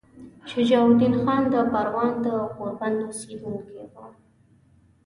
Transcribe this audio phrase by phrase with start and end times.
[0.49, 4.05] شجاع الدین خان د پروان د غوربند اوسیدونکی وو.